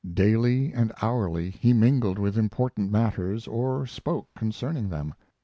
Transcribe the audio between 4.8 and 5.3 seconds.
them.